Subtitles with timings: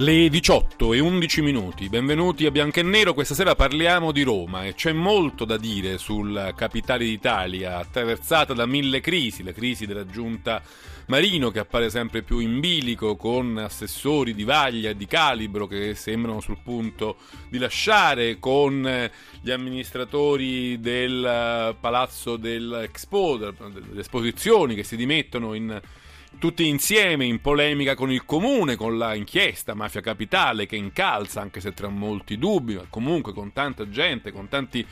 [0.00, 4.64] Le 18 e 11 minuti, benvenuti a Bianco e Nero, questa sera parliamo di Roma
[4.64, 10.06] e c'è molto da dire sul capitale d'Italia, attraversata da mille crisi, la crisi della
[10.06, 10.62] giunta
[11.06, 16.38] Marino che appare sempre più in bilico con assessori di vaglia di calibro che sembrano
[16.38, 17.16] sul punto
[17.48, 25.80] di lasciare, con gli amministratori del palazzo dell'Expo, delle esposizioni che si dimettono in
[26.38, 31.60] tutti insieme in polemica con il comune, con la inchiesta Mafia Capitale che incalza, anche
[31.60, 34.86] se tra molti dubbi, ma comunque con tanta gente, con tanti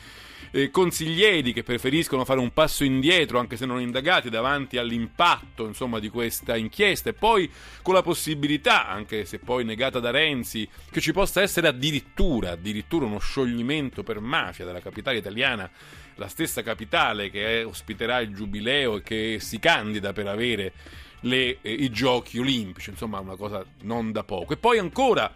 [0.51, 5.99] eh, consiglieri che preferiscono fare un passo indietro, anche se non indagati, davanti all'impatto insomma,
[5.99, 7.49] di questa inchiesta, e poi
[7.81, 13.05] con la possibilità, anche se poi negata da Renzi, che ci possa essere addirittura, addirittura
[13.05, 15.69] uno scioglimento per mafia della capitale italiana
[16.15, 20.73] la stessa capitale che ospiterà il giubileo e che si candida per avere
[21.21, 24.53] le, eh, i giochi olimpici, insomma una cosa non da poco.
[24.53, 25.33] E poi ancora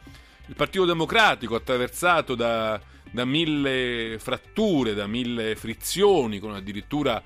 [0.47, 2.79] il Partito Democratico attraversato da,
[3.09, 7.21] da mille fratture, da mille frizioni, con addirittura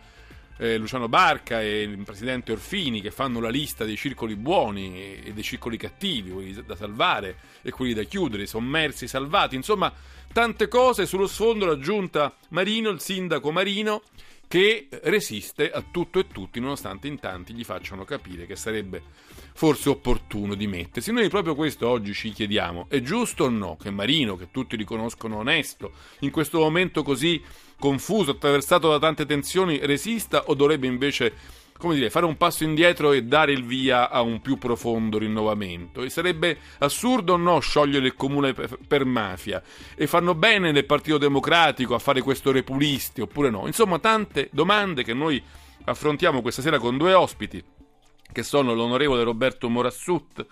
[0.57, 5.33] eh, Luciano Barca e il presidente Orfini che fanno la lista dei circoli buoni e
[5.33, 9.91] dei circoli cattivi, quelli da salvare e quelli da chiudere, sommersi salvati, insomma
[10.31, 14.01] tante cose sullo sfondo la giunta Marino, il sindaco Marino
[14.47, 19.01] che resiste a tutto e tutti nonostante in tanti gli facciano capire che sarebbe
[19.53, 21.11] forse opportuno dimettersi.
[21.11, 25.37] Noi proprio questo oggi ci chiediamo, è giusto o no che Marino, che tutti riconoscono
[25.37, 27.41] onesto, in questo momento così
[27.77, 31.33] confuso, attraversato da tante tensioni, resista o dovrebbe invece
[31.77, 36.03] come dire, fare un passo indietro e dare il via a un più profondo rinnovamento.
[36.03, 39.61] E sarebbe assurdo o no sciogliere il comune per, per, mafia?
[39.95, 43.67] E fanno bene nel Partito Democratico a fare questo repulisti oppure no?
[43.67, 45.41] Insomma, tante domande che noi
[45.83, 47.63] affrontiamo questa sera con due ospiti,
[48.31, 50.45] che sono l'onorevole Roberto Morassut,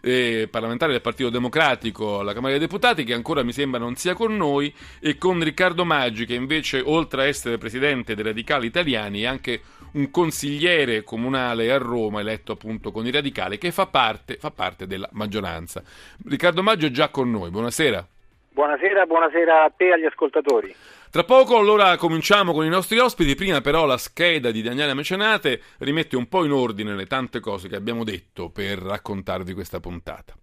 [0.00, 4.14] eh, parlamentare del Partito Democratico alla Camera dei Deputati, che ancora mi sembra non sia
[4.14, 9.22] con noi, e con Riccardo Maggi, che invece, oltre a essere presidente dei Radicali Italiani,
[9.22, 9.60] è anche
[9.92, 14.86] un consigliere comunale a Roma, eletto appunto con i Radicali, che fa parte, fa parte
[14.86, 15.82] della maggioranza.
[16.26, 18.06] Riccardo Maggio è già con noi, buonasera.
[18.50, 20.74] Buonasera, buonasera a te e agli ascoltatori.
[21.10, 25.62] Tra poco allora cominciamo con i nostri ospiti, prima però la scheda di Daniele Mecenate
[25.78, 30.34] rimette un po' in ordine le tante cose che abbiamo detto per raccontarvi questa puntata.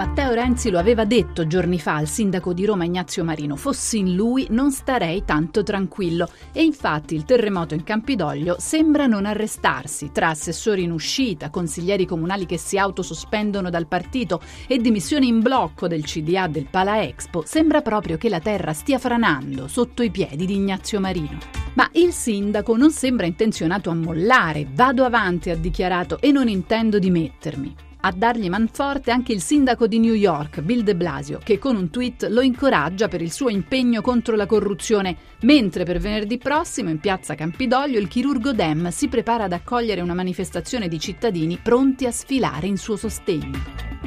[0.00, 4.14] Matteo Renzi lo aveva detto giorni fa al sindaco di Roma Ignazio Marino, fossi in
[4.14, 10.28] lui non starei tanto tranquillo e infatti il terremoto in Campidoglio sembra non arrestarsi, tra
[10.28, 16.04] assessori in uscita, consiglieri comunali che si autosospendono dal partito e dimissioni in blocco del
[16.04, 20.54] CDA del Pala Expo, sembra proprio che la terra stia franando sotto i piedi di
[20.54, 21.40] Ignazio Marino.
[21.74, 26.98] Ma il sindaco non sembra intenzionato a mollare, vado avanti ha dichiarato e non intendo
[26.98, 27.88] dimettermi.
[28.02, 31.90] A dargli manforte anche il sindaco di New York, Bill de Blasio, che con un
[31.90, 36.98] tweet lo incoraggia per il suo impegno contro la corruzione, mentre per venerdì prossimo in
[36.98, 42.10] piazza Campidoglio il chirurgo Dem si prepara ad accogliere una manifestazione di cittadini pronti a
[42.10, 43.58] sfilare in suo sostegno.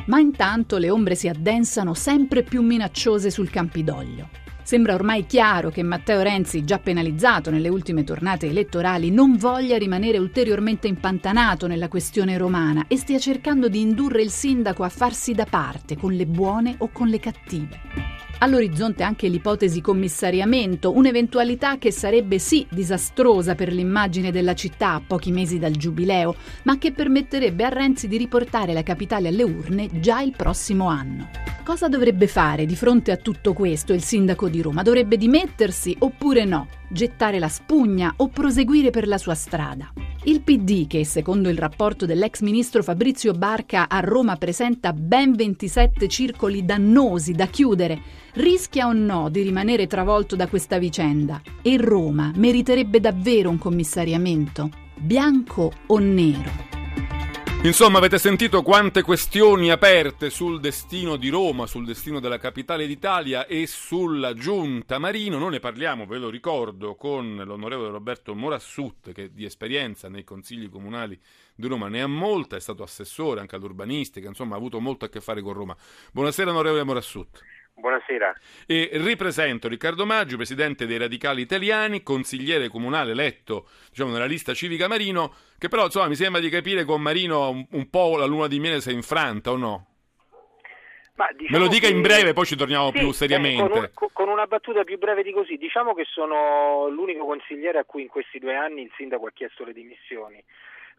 [0.08, 4.43] Ma intanto le ombre si addensano sempre più minacciose sul Campidoglio.
[4.64, 10.18] Sembra ormai chiaro che Matteo Renzi, già penalizzato nelle ultime tornate elettorali, non voglia rimanere
[10.18, 15.46] ulteriormente impantanato nella questione romana e stia cercando di indurre il sindaco a farsi da
[15.46, 18.13] parte con le buone o con le cattive.
[18.44, 25.32] All'orizzonte anche l'ipotesi commissariamento, un'eventualità che sarebbe sì disastrosa per l'immagine della città a pochi
[25.32, 30.20] mesi dal giubileo, ma che permetterebbe a Renzi di riportare la capitale alle urne già
[30.20, 31.30] il prossimo anno.
[31.64, 34.82] Cosa dovrebbe fare di fronte a tutto questo il sindaco di Roma?
[34.82, 36.68] Dovrebbe dimettersi oppure no?
[36.90, 39.94] Gettare la spugna o proseguire per la sua strada?
[40.26, 46.08] Il PD, che secondo il rapporto dell'ex ministro Fabrizio Barca a Roma presenta ben 27
[46.08, 48.02] circoli dannosi da chiudere,
[48.34, 51.42] rischia o no di rimanere travolto da questa vicenda?
[51.62, 54.70] E Roma meriterebbe davvero un commissariamento?
[54.96, 56.72] Bianco o nero?
[57.64, 63.46] Insomma, avete sentito quante questioni aperte sul destino di Roma, sul destino della capitale d'Italia
[63.46, 65.38] e sulla giunta Marino.
[65.38, 70.70] Noi ne parliamo, ve lo ricordo, con l'onorevole Roberto Morassut, che di esperienza nei consigli
[70.70, 71.18] comunali
[71.56, 75.10] di Roma ne ha molta, è stato assessore anche all'urbanistica, insomma ha avuto molto a
[75.10, 75.78] che fare con Roma.
[76.12, 77.53] Buonasera onorevole Morassut.
[77.76, 78.34] Buonasera.
[78.68, 84.88] E ripresento Riccardo Maggio, presidente dei Radicali Italiani, consigliere comunale eletto diciamo, nella lista civica
[84.88, 88.48] Marino, che però insomma, mi sembra di capire con Marino un, un po' la luna
[88.48, 89.88] di miele si è infranta o no?
[91.16, 93.62] Ma diciamo Me lo dica che- in breve, poi ci torniamo Sì, più eh, seriamente.
[93.70, 97.84] con, un- con una battuta più breve di così, diciamo che sono l'unico consigliere a
[97.86, 100.42] cui in questi due anni il sindaco ha chiesto le dimissioni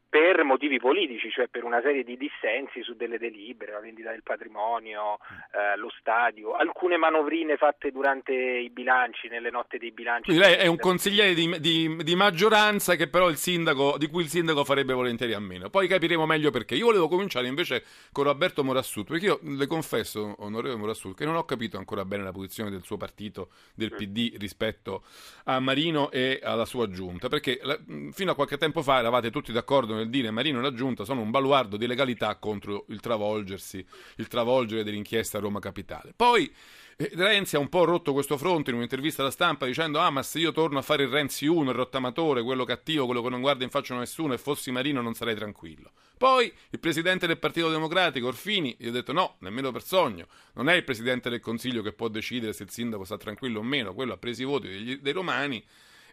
[0.08, 4.22] per motivi politici, cioè per una serie di dissensi su delle delibere, la vendita del
[4.22, 5.18] patrimonio,
[5.52, 10.26] eh, lo stadio, alcune manovrine fatte durante i bilanci, nelle notte dei bilanci.
[10.30, 14.22] Quindi lei è un consigliere di, di- di maggioranza che però il sindaco, di cui
[14.22, 15.68] il sindaco farebbe volentieri a meno.
[15.68, 16.76] Poi capiremo meglio perché.
[16.76, 21.34] Io volevo cominciare invece con Roberto Morassut, perché io le confesso, onorevole Morassut, che non
[21.34, 25.02] ho capito ancora bene la posizione del suo partito, del PD, rispetto
[25.44, 27.78] a Marino e alla sua giunta, perché la-
[28.12, 31.20] fino a qualche tempo fa eravate tutti d'accordo nel dire Marino e la giunta sono
[31.20, 33.84] un baluardo di legalità contro il travolgersi,
[34.16, 36.12] il travolgere dell'inchiesta a Roma Capitale.
[36.14, 36.52] Poi
[36.96, 40.22] eh, Renzi ha un po' rotto questo fronte in un'intervista alla stampa dicendo ah ma
[40.22, 43.40] se io torno a fare il Renzi 1, il rottamatore, quello cattivo, quello che non
[43.40, 45.90] guarda in faccia a nessuno e fossi Marino non sarei tranquillo.
[46.16, 50.68] Poi il presidente del Partito Democratico Orfini gli ha detto no, nemmeno per sogno, non
[50.68, 53.92] è il presidente del Consiglio che può decidere se il sindaco sta tranquillo o meno,
[53.94, 55.64] quello ha preso i voti dei romani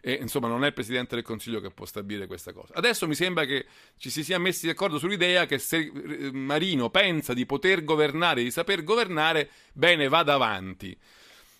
[0.04, 2.74] e insomma non è il presidente del Consiglio che può stabilire questa cosa.
[2.74, 3.66] Adesso mi sembra che
[3.98, 8.50] ci si sia messi d'accordo sull'idea che se eh, Marino pensa di poter governare, di
[8.50, 10.98] saper governare, bene, vada avanti.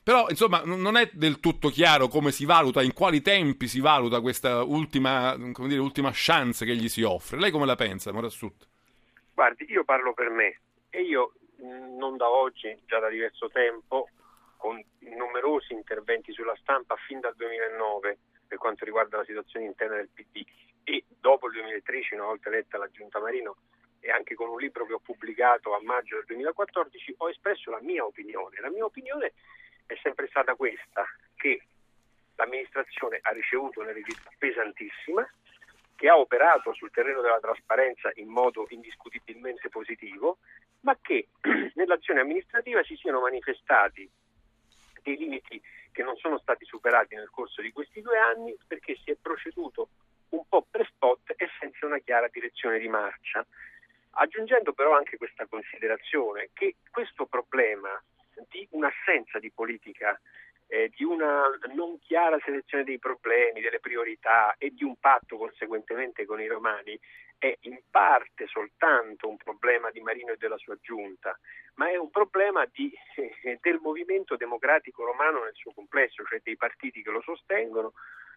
[0.03, 4.21] Però, insomma, non è del tutto chiaro come si valuta, in quali tempi si valuta
[4.21, 7.39] questa ultima, dire, ultima chance che gli si offre.
[7.39, 8.67] Lei come la pensa, Morassut?
[9.33, 10.59] Guardi, io parlo per me
[10.91, 11.35] e io
[11.97, 14.09] non da oggi, già da diverso tempo,
[14.57, 18.19] con numerosi interventi sulla stampa fin dal 2009
[18.53, 20.45] per quanto riguarda la situazione interna del PD
[20.85, 23.57] e dopo il 2013, una volta eletta la Giunta Marino
[23.99, 27.81] e anche con un libro che ho pubblicato a maggio del 2014, ho espresso la
[27.81, 28.61] mia opinione.
[28.61, 29.33] La mia opinione
[29.87, 31.63] è sempre stata questa, che
[32.37, 35.27] l'amministrazione ha ricevuto un'eredità pesantissima,
[35.97, 40.41] che ha operato sul terreno della trasparenza in modo indiscutibilmente positivo,
[40.81, 41.29] ma che
[41.73, 44.11] nell'azione amministrativa si siano manifestati
[45.03, 45.61] dei limiti
[45.91, 49.89] che non sono stati superati nel corso di questi due anni perché si è proceduto
[50.31, 53.45] un po' per spot e senza una chiara direzione di marcia.
[54.13, 58.03] Aggiungendo però anche questa considerazione che questo problema
[58.49, 60.19] di un'assenza di politica,
[60.73, 61.43] eh, di una
[61.75, 66.99] non chiara selezione dei problemi, delle priorità e di un patto conseguentemente con i romani
[67.37, 71.39] è in parte soltanto un problema di Marino e della sua giunta,
[71.75, 76.57] ma è un problema di, eh, del movimento democratico romano nel suo complesso, cioè dei
[76.57, 77.93] partiti che lo sostengono,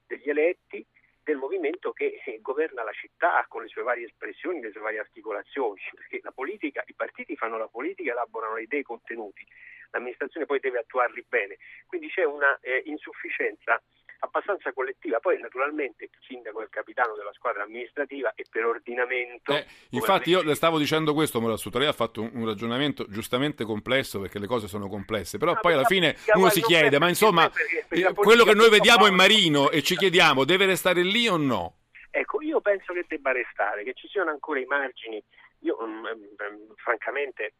[0.06, 0.86] degli eletti,
[1.24, 5.00] del movimento che eh, governa la città con le sue varie espressioni, le sue varie
[5.00, 9.48] articolazioni, perché politica, i partiti fanno la politica, elaborano le idee e i contenuti,
[9.92, 13.82] l'amministrazione poi deve attuarli bene, quindi c'è una eh, insufficienza
[14.20, 15.20] abbastanza collettiva.
[15.20, 19.54] Poi naturalmente il sindaco è il capitano della squadra amministrativa e per ordinamento...
[19.54, 23.64] Eh, infatti io le stavo dicendo questo, Morassut, lei ha fatto un, un ragionamento giustamente
[23.64, 27.08] complesso perché le cose sono complesse, però Ah, poi alla fine uno si chiede, ma
[27.08, 31.02] insomma, perché- perché eh, quello che noi vediamo in Marino e ci chiediamo, deve restare
[31.02, 31.78] lì o no?
[32.10, 35.22] Ecco, io penso che debba restare, che ci siano ancora i margini.
[35.60, 37.54] Io mm, mm, francamente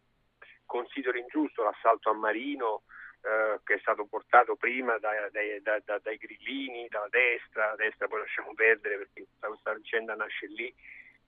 [0.66, 2.84] considero ingiusto l'assalto a Marino
[3.22, 7.76] eh, che è stato portato prima dai, dai- da- da- dai grillini, dalla destra, la
[7.76, 10.74] destra poi lasciamo perdere perché questa, questa vicenda nasce lì,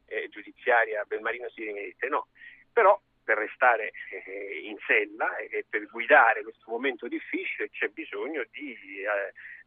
[0.05, 2.27] eh, giudiziaria, Belmarino si rimette, no,
[2.71, 8.73] però per restare eh, in sella e per guidare questo momento difficile c'è bisogno di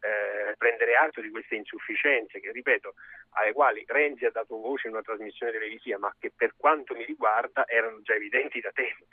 [0.01, 2.95] eh, prendere atto di queste insufficienze che, ripeto,
[3.33, 7.05] alle quali Renzi ha dato voce in una trasmissione televisiva, ma che per quanto mi
[7.05, 9.07] riguarda erano già evidenti da tempo.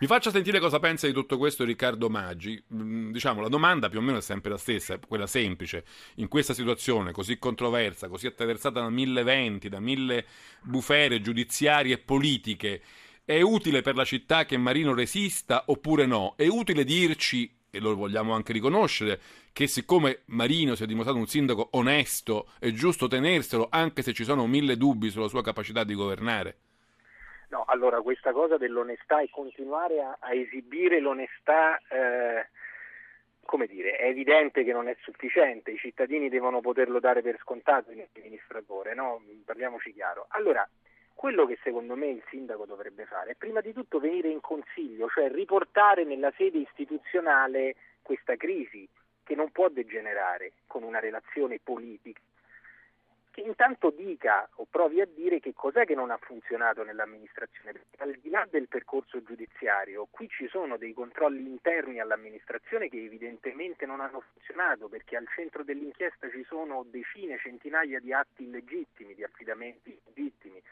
[0.00, 2.62] Mi faccia sentire cosa pensa di tutto questo Riccardo Maggi.
[2.72, 5.84] Mm, Diciamo, la domanda più o meno è sempre la stessa, quella semplice.
[6.16, 10.26] In questa situazione così controversa, così attraversata da mille venti, da mille
[10.62, 12.82] bufere giudiziarie e politiche,
[13.24, 16.34] è utile per la città che Marino resista oppure no?
[16.36, 19.18] È utile dirci, e lo vogliamo anche riconoscere,
[19.52, 24.24] che siccome Marino si è dimostrato un sindaco onesto, è giusto tenerselo anche se ci
[24.24, 26.56] sono mille dubbi sulla sua capacità di governare?
[27.48, 32.48] No, allora questa cosa dell'onestà e continuare a, a esibire l'onestà, eh,
[33.44, 37.92] come dire, è evidente che non è sufficiente, i cittadini devono poterlo dare per scontato
[37.92, 39.22] in amministratore, no?
[39.44, 40.26] Parliamoci chiaro.
[40.30, 40.68] Allora,
[41.24, 45.08] quello che secondo me il sindaco dovrebbe fare è prima di tutto venire in consiglio,
[45.08, 48.86] cioè riportare nella sede istituzionale questa crisi
[49.22, 52.20] che non può degenerare con una relazione politica
[53.30, 57.72] che intanto dica o provi a dire che cos'è che non ha funzionato nell'amministrazione.
[57.72, 63.02] Perché al di là del percorso giudiziario, qui ci sono dei controlli interni all'amministrazione che
[63.02, 69.14] evidentemente non hanno funzionato perché al centro dell'inchiesta ci sono decine, centinaia di atti illegittimi,
[69.14, 70.62] di affidamenti illegittimi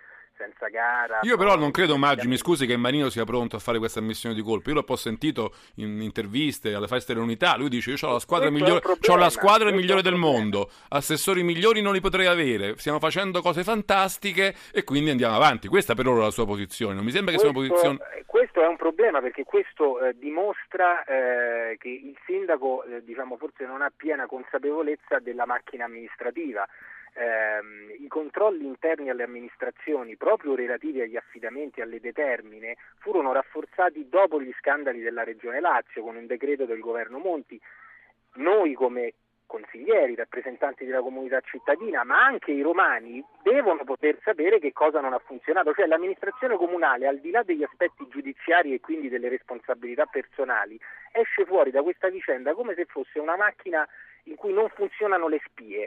[0.43, 1.21] senza gara.
[1.23, 4.35] Io però non credo, Maggi, mi scusi che Marino sia pronto a fare questa ammissione
[4.35, 4.71] di colpo.
[4.71, 7.57] Io l'ho sentito in interviste alle feste dell'unità.
[7.57, 11.81] Lui dice: Io ho la squadra, migliore, ho la squadra migliore del mondo, assessori migliori
[11.81, 12.77] non li potrei avere.
[12.77, 15.69] Stiamo facendo cose fantastiche e quindi andiamo avanti.
[15.69, 16.95] Questa per ora è la sua posizione.
[16.95, 18.25] Non mi sembra che questo, sia una posizione.
[18.27, 23.65] Questo è un problema perché questo eh, dimostra eh, che il sindaco, eh, diciamo, forse
[23.65, 26.67] non ha piena consapevolezza della macchina amministrativa
[27.15, 34.41] ehm, i controlli interni alle amministrazioni proprio relativi agli affidamenti alle determine furono rafforzati dopo
[34.41, 37.61] gli scandali della Regione Lazio con un decreto del governo Monti.
[38.35, 39.15] Noi come
[39.53, 45.13] consiglieri, rappresentanti della comunità cittadina, ma anche i romani devono poter sapere che cosa non
[45.13, 50.07] ha funzionato, cioè l'amministrazione comunale al di là degli aspetti giudiziari e quindi delle responsabilità
[50.07, 50.81] personali
[51.13, 53.87] esce fuori da questa vicenda come se fosse una macchina
[54.25, 55.87] in cui non funzionano le spie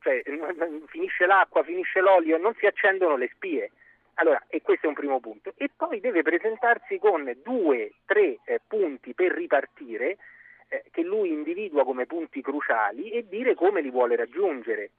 [0.00, 0.22] cioè
[0.86, 3.70] finisce l'acqua, finisce l'olio non si accendono le spie.
[4.14, 5.54] Allora, e questo è un primo punto.
[5.56, 10.18] E poi deve presentarsi con due, tre eh, punti per ripartire,
[10.68, 14.90] eh, che lui individua come punti cruciali e dire come li vuole raggiungere.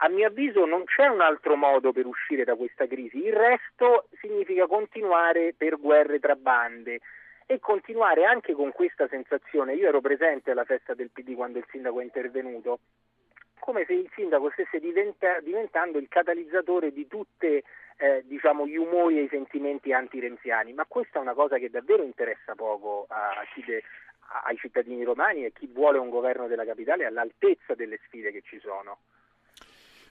[0.00, 4.08] A mio avviso non c'è un altro modo per uscire da questa crisi, il resto
[4.20, 7.00] significa continuare per guerre tra bande
[7.46, 9.74] e continuare anche con questa sensazione.
[9.74, 12.80] Io ero presente alla festa del PD quando il sindaco è intervenuto
[13.58, 19.18] come se il sindaco stesse diventa, diventando il catalizzatore di tutti eh, diciamo, gli umori
[19.18, 23.82] e i sentimenti anti-renziani, ma questa è una cosa che davvero interessa poco a de,
[24.44, 28.42] ai cittadini romani e a chi vuole un governo della capitale all'altezza delle sfide che
[28.42, 28.98] ci sono.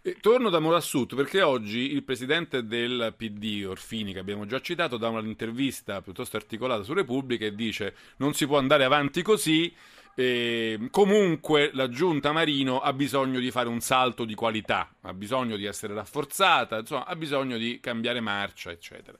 [0.08, 4.98] E torno da Morassut perché oggi il presidente del PD, Orfini, che abbiamo già citato,
[4.98, 9.74] dà un'intervista piuttosto articolata su Repubblica e dice non si può andare avanti così,
[10.16, 15.58] e comunque la giunta Marino ha bisogno di fare un salto di qualità, ha bisogno
[15.58, 19.18] di essere rafforzata, insomma, ha bisogno di cambiare marcia, eccetera.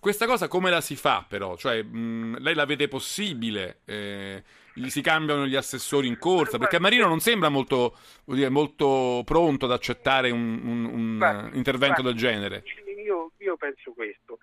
[0.00, 1.58] Questa cosa come la si fa però?
[1.58, 3.80] Cioè, mh, lei la vede possibile?
[3.84, 4.42] Eh,
[4.86, 6.56] si cambiano gli assessori in corsa?
[6.56, 12.00] Perché Marino non sembra molto, dire, molto pronto ad accettare un, un, un Beh, intervento
[12.00, 12.64] del genere.
[13.04, 14.38] Io, io penso questo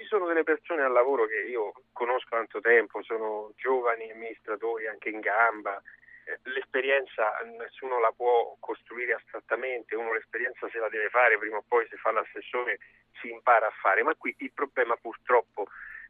[0.00, 5.10] ci sono delle persone al lavoro che io conosco tanto tempo, sono giovani amministratori anche
[5.10, 5.76] in gamba,
[6.24, 11.64] eh, l'esperienza nessuno la può costruire astrattamente, uno l'esperienza se la deve fare, prima o
[11.68, 12.78] poi se fa l'assessore
[13.20, 15.66] si impara a fare, ma qui il problema purtroppo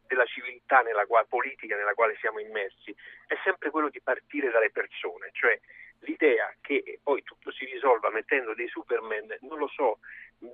[0.07, 2.95] della civiltà nella quale, politica nella quale siamo immersi
[3.27, 5.59] è sempre quello di partire dalle persone, cioè
[5.99, 9.99] l'idea che poi tutto si risolva mettendo dei superman, non lo so,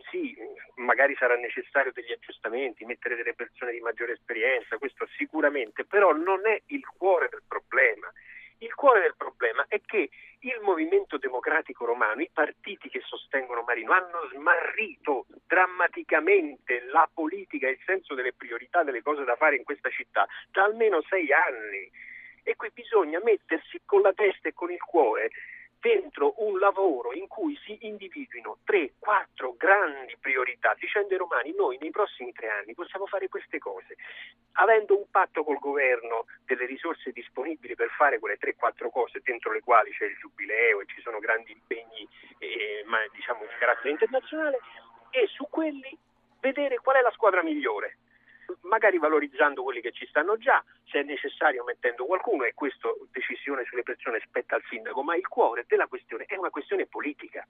[0.10, 0.36] sì,
[0.76, 6.46] magari sarà necessario degli aggiustamenti, mettere delle persone di maggiore esperienza, questo sicuramente, però non
[6.46, 8.12] è il cuore del problema.
[8.60, 13.92] Il cuore del problema è che il movimento democratico romano, i partiti che sostengono Marino,
[13.92, 19.64] hanno smarrito drammaticamente la politica e il senso delle priorità delle cose da fare in
[19.64, 21.90] questa città da almeno sei anni.
[22.44, 25.30] E qui bisogna mettersi con la testa e con il cuore
[25.80, 31.78] dentro un lavoro in cui si individuino tre, quattro grandi priorità, dicendo ai romani noi
[31.80, 33.96] nei prossimi tre anni possiamo fare queste cose,
[34.54, 39.52] avendo un patto col governo delle risorse disponibili per fare quelle tre, quattro cose dentro
[39.52, 42.08] le quali c'è il giubileo e ci sono grandi impegni
[42.40, 44.60] eh, ma, diciamo, di carattere internazionale
[45.12, 45.98] e su quelli
[46.40, 47.98] vedere qual è la squadra migliore
[48.62, 53.66] magari valorizzando quelli che ci stanno già, se è necessario mettendo qualcuno e questa decisione
[53.66, 57.46] sulle persone spetta al sindaco, ma il cuore della questione è una questione politica.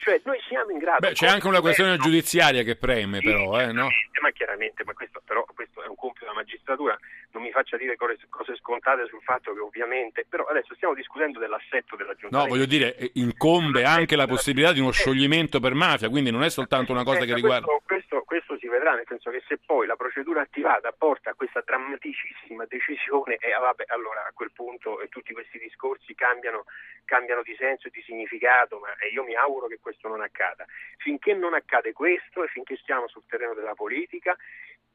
[0.00, 1.06] Cioè noi siamo in grado...
[1.06, 3.88] Beh, c'è anche una questione giudiziaria che preme sì, però, eh, no?
[4.22, 6.98] Ma chiaramente, ma questo, però, questo è un compito della magistratura,
[7.32, 10.24] non mi faccia dire cose, cose, scontate sul fatto che ovviamente...
[10.26, 12.38] Però adesso stiamo discutendo dell'assetto della giunta.
[12.38, 16.44] No, voglio dire, eh, incombe anche la possibilità di uno scioglimento per mafia, quindi non
[16.44, 17.66] è soltanto una cosa che riguarda...
[17.66, 21.60] Questo, questo, questo vedrà, nel senso che se poi la procedura attivata porta a questa
[21.60, 26.64] drammaticissima decisione, eh, vabbè, allora a quel punto eh, tutti questi discorsi cambiano,
[27.04, 30.64] cambiano, di senso e di significato, ma eh, io mi auguro che questo non accada.
[30.96, 34.36] Finché non accade questo e finché stiamo sul terreno della politica,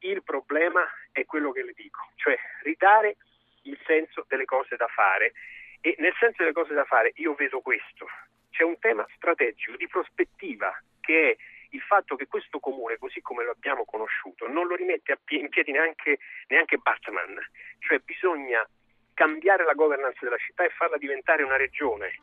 [0.00, 3.16] il problema è quello che le dico, cioè ridare
[3.62, 5.32] il senso delle cose da fare.
[5.80, 8.06] E nel senso delle cose da fare io vedo questo,
[8.50, 11.36] c'è un tema strategico di prospettiva che è
[11.76, 15.72] il fatto che questo comune, così come lo abbiamo conosciuto, non lo rimette in piedi
[15.72, 16.18] neanche,
[16.48, 17.36] neanche Batman,
[17.78, 18.66] cioè bisogna
[19.14, 22.18] cambiare la governance della città e farla diventare una regione,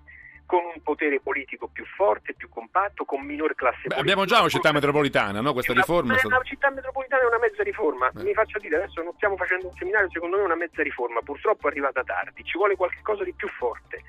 [0.45, 4.01] con un potere politico più forte, più compatto, con minor classe Beh, politica.
[4.01, 5.53] abbiamo già una città metropolitana, no?
[5.53, 6.17] Questa Una- riforma.
[6.17, 8.23] stata- La città metropolitana è una mezza riforma, Eh.
[8.23, 11.21] mi faccio dire, adesso non stiamo facendo un seminario, secondo me è una mezza riforma,
[11.21, 14.01] purtroppo è arrivata tardi, ci vuole qualcosa di più forte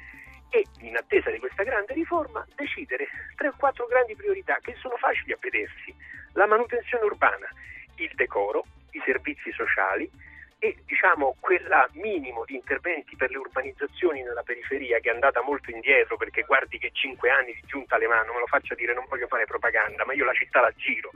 [0.55, 4.95] e in attesa di questa grande riforma decidere tre o quattro grandi priorità che sono
[4.97, 5.93] facili a vedersi,
[6.35, 7.49] la manutenzione urbana,
[7.97, 10.09] il decoro, i servizi sociali
[10.61, 15.73] e diciamo quella minimo di interventi per le urbanizzazioni nella periferia che è andata molto
[15.73, 19.07] indietro perché guardi che cinque anni di giunta alle mani, me lo faccia dire, non
[19.09, 21.11] voglio fare propaganda, ma io la città la giro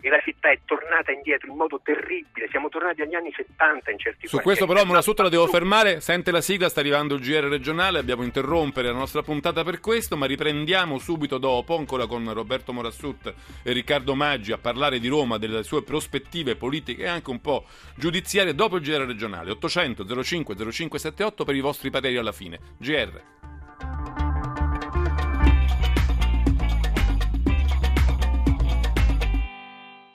[0.00, 3.98] e la città è tornata indietro in modo terribile, siamo tornati agli anni 70 in
[3.98, 7.48] certi Su questo però Monasutto la devo fermare, sente la sigla, sta arrivando il GR
[7.48, 12.72] regionale, abbiamo interrompere la nostra puntata per questo, ma riprendiamo subito dopo, ancora con Roberto
[12.72, 17.40] Morassut e Riccardo Maggi, a parlare di Roma, delle sue prospettive politiche e anche un
[17.40, 17.64] po'
[17.94, 19.50] giudiziarie dopo il GR regionale.
[19.50, 22.58] 800 05 0578 per i vostri pareri alla fine.
[22.78, 24.19] GR.